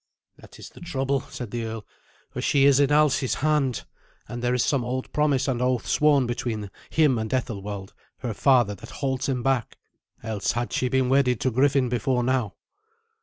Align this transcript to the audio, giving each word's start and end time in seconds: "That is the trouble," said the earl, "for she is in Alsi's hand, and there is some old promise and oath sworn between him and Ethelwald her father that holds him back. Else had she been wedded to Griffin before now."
"That 0.37 0.57
is 0.57 0.69
the 0.69 0.79
trouble," 0.79 1.19
said 1.29 1.51
the 1.51 1.63
earl, 1.63 1.85
"for 2.31 2.41
she 2.41 2.65
is 2.65 2.79
in 2.79 2.89
Alsi's 2.91 3.35
hand, 3.35 3.85
and 4.27 4.41
there 4.41 4.55
is 4.55 4.65
some 4.65 4.83
old 4.83 5.13
promise 5.13 5.47
and 5.47 5.61
oath 5.61 5.85
sworn 5.85 6.25
between 6.25 6.71
him 6.89 7.19
and 7.19 7.31
Ethelwald 7.31 7.93
her 8.21 8.33
father 8.33 8.73
that 8.73 8.89
holds 8.89 9.29
him 9.29 9.43
back. 9.43 9.77
Else 10.23 10.53
had 10.53 10.73
she 10.73 10.89
been 10.89 11.07
wedded 11.07 11.39
to 11.41 11.51
Griffin 11.51 11.87
before 11.87 12.23
now." 12.23 12.55